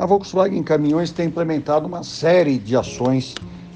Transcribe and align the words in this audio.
A 0.00 0.06
Volkswagen 0.06 0.62
Caminhões 0.62 1.12
tem 1.12 1.26
implementado 1.26 1.86
uma 1.86 2.02
série 2.02 2.58
de 2.58 2.74
ações 2.74 3.34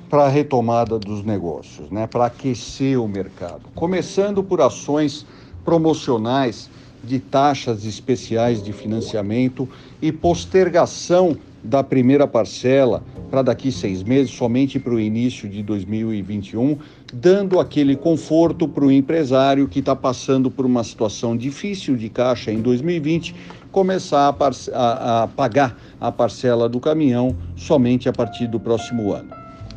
para 0.08 0.24
a 0.24 0.28
retomada 0.28 0.98
dos 0.98 1.22
negócios, 1.22 1.90
né, 1.90 2.06
para 2.06 2.24
aquecer 2.24 2.98
o 2.98 3.06
mercado. 3.06 3.60
Começando 3.74 4.42
por 4.42 4.62
ações 4.62 5.26
promocionais 5.66 6.70
de 7.02 7.20
taxas 7.20 7.84
especiais 7.84 8.62
de 8.62 8.72
financiamento 8.72 9.68
e 10.00 10.10
postergação 10.10 11.36
da 11.64 11.82
primeira 11.82 12.26
parcela 12.26 13.02
para 13.30 13.42
daqui 13.42 13.72
seis 13.72 14.02
meses, 14.02 14.30
somente 14.30 14.78
para 14.78 14.92
o 14.92 15.00
início 15.00 15.48
de 15.48 15.62
2021, 15.62 16.78
dando 17.12 17.58
aquele 17.58 17.96
conforto 17.96 18.68
para 18.68 18.84
o 18.84 18.92
empresário 18.92 19.66
que 19.66 19.78
está 19.78 19.96
passando 19.96 20.50
por 20.50 20.66
uma 20.66 20.84
situação 20.84 21.36
difícil 21.36 21.96
de 21.96 22.08
caixa 22.10 22.52
em 22.52 22.60
2020, 22.60 23.34
começar 23.72 24.28
a, 24.28 24.50
a, 24.72 25.22
a 25.22 25.26
pagar 25.28 25.76
a 26.00 26.12
parcela 26.12 26.68
do 26.68 26.78
caminhão 26.78 27.34
somente 27.56 28.08
a 28.08 28.12
partir 28.12 28.46
do 28.46 28.60
próximo 28.60 29.12
ano. 29.12 29.30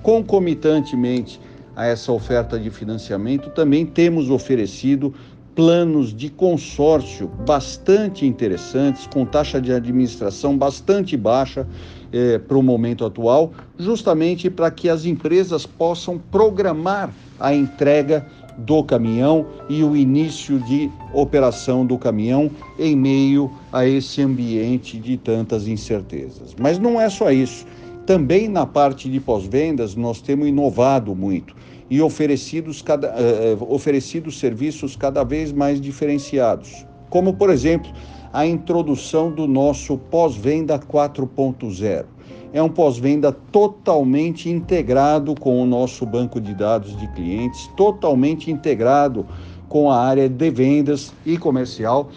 Concomitantemente 0.04 1.40
a 1.76 1.86
essa 1.86 2.12
oferta 2.12 2.60
de 2.60 2.70
financiamento, 2.70 3.50
também 3.52 3.86
temos 3.86 4.30
oferecido 4.30 5.14
planos 5.58 6.16
de 6.16 6.30
consórcio 6.30 7.28
bastante 7.28 8.28
interessantes, 8.28 9.08
com 9.08 9.26
taxa 9.26 9.60
de 9.60 9.74
administração 9.74 10.56
bastante 10.56 11.18
baixa 11.18 11.68
eh, 12.14 12.38
para 12.38 12.56
o 12.56 12.62
momento 12.62 13.04
atual, 13.04 13.52
justamente 13.76 14.52
para 14.52 14.70
que 14.70 14.88
as 14.88 15.04
empresas 15.04 15.66
possam 15.66 16.20
programar 16.20 17.12
a 17.40 17.56
entrega 17.56 18.28
do 18.58 18.84
caminhão 18.84 19.46
e 19.70 19.84
o 19.84 19.96
início 19.96 20.60
de 20.60 20.90
operação 21.14 21.86
do 21.86 21.98
caminhão 21.98 22.50
em 22.80 22.96
meio 22.96 23.52
a 23.72 23.86
esse 23.86 24.22
ambiente 24.22 24.98
de 24.98 25.18
tantas 25.18 25.68
incertezas. 25.68 26.56
Mas 26.60 26.80
não 26.80 27.00
é 27.00 27.10
só 27.10 27.32
isso. 27.32 27.66
Também 28.06 28.48
na 28.48 28.66
parte 28.66 29.10
de 29.10 29.20
pós-vendas 29.20 29.96
nós 29.96 30.22
temos 30.22 30.48
inovado 30.48 31.14
muito 31.14 31.56
e 31.90 32.02
oferecidos, 32.02 32.82
cada, 32.82 33.10
uh, 33.10 33.74
oferecidos 33.74 34.40
serviços 34.40 34.96
cada 34.96 35.24
vez 35.24 35.52
mais 35.52 35.80
diferenciados, 35.80 36.86
como, 37.10 37.34
por 37.34 37.50
exemplo, 37.50 37.92
a 38.32 38.46
introdução 38.46 39.32
do 39.32 39.48
nosso 39.48 39.98
pós-venda 39.98 40.78
4.0. 40.80 42.06
É 42.54 42.62
um 42.62 42.70
pós-venda 42.70 43.32
totalmente 43.32 44.50
integrado 44.50 45.36
com 45.36 45.62
o 45.62 45.66
nosso 45.66 46.06
banco 46.06 46.40
de 46.40 46.54
dados 46.54 46.98
de 46.98 47.08
clientes, 47.14 47.68
totalmente 47.76 48.50
integrado 48.50 49.26
com 49.68 49.92
a 49.92 50.00
área 50.00 50.30
de 50.30 50.50
vendas 50.50 51.14
e 51.26 51.38
comercial, 51.38 52.10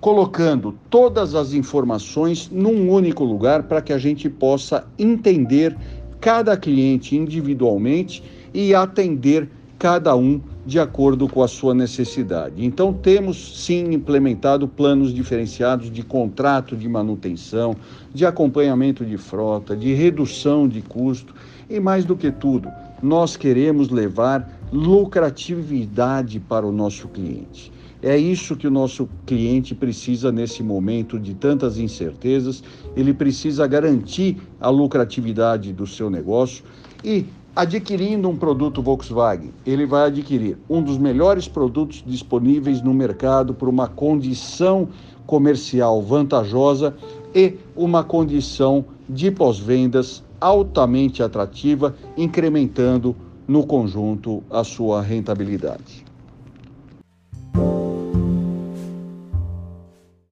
colocando 0.00 0.74
todas 0.90 1.34
as 1.34 1.52
informações 1.52 2.50
num 2.50 2.90
único 2.90 3.24
lugar 3.24 3.62
para 3.64 3.80
que 3.80 3.92
a 3.92 3.98
gente 3.98 4.28
possa 4.28 4.86
entender 4.98 5.76
cada 6.20 6.56
cliente 6.56 7.16
individualmente 7.16 8.22
e 8.52 8.74
atender 8.74 9.50
cada 9.78 10.16
um 10.16 10.40
de 10.64 10.80
acordo 10.80 11.28
com 11.28 11.42
a 11.42 11.48
sua 11.48 11.74
necessidade. 11.74 12.64
Então, 12.64 12.92
temos 12.92 13.64
sim 13.64 13.92
implementado 13.92 14.66
planos 14.66 15.12
diferenciados 15.12 15.90
de 15.90 16.02
contrato 16.02 16.76
de 16.76 16.88
manutenção, 16.88 17.76
de 18.12 18.24
acompanhamento 18.24 19.04
de 19.04 19.16
frota, 19.16 19.76
de 19.76 19.92
redução 19.92 20.66
de 20.66 20.80
custo 20.80 21.34
e, 21.68 21.78
mais 21.78 22.04
do 22.04 22.16
que 22.16 22.30
tudo, 22.30 22.68
nós 23.02 23.36
queremos 23.36 23.90
levar 23.90 24.55
lucratividade 24.72 26.40
para 26.40 26.66
o 26.66 26.72
nosso 26.72 27.08
cliente. 27.08 27.72
É 28.02 28.16
isso 28.16 28.56
que 28.56 28.66
o 28.66 28.70
nosso 28.70 29.08
cliente 29.24 29.74
precisa 29.74 30.30
nesse 30.30 30.62
momento 30.62 31.18
de 31.18 31.34
tantas 31.34 31.78
incertezas. 31.78 32.62
Ele 32.94 33.14
precisa 33.14 33.66
garantir 33.66 34.36
a 34.60 34.68
lucratividade 34.68 35.72
do 35.72 35.86
seu 35.86 36.10
negócio 36.10 36.64
e 37.02 37.26
Adquirindo 37.56 38.28
um 38.28 38.36
produto 38.36 38.82
Volkswagen, 38.82 39.50
ele 39.64 39.86
vai 39.86 40.08
adquirir 40.08 40.58
um 40.68 40.82
dos 40.82 40.98
melhores 40.98 41.48
produtos 41.48 42.04
disponíveis 42.06 42.82
no 42.82 42.92
mercado 42.92 43.54
por 43.54 43.66
uma 43.66 43.88
condição 43.88 44.90
comercial 45.26 46.02
vantajosa 46.02 46.94
e 47.34 47.54
uma 47.74 48.04
condição 48.04 48.84
de 49.08 49.30
pós-vendas 49.30 50.22
altamente 50.38 51.22
atrativa, 51.22 51.96
incrementando 52.14 53.16
no 53.46 53.64
conjunto 53.64 54.42
a 54.50 54.64
sua 54.64 55.02
rentabilidade. 55.02 56.04